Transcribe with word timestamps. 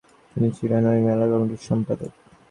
তিনি 0.31 0.49
ছিলেন 0.57 0.83
ঐ 0.87 0.93
মেলা 1.05 1.25
কমিটির 1.31 1.61
সম্পাদক। 1.69 2.11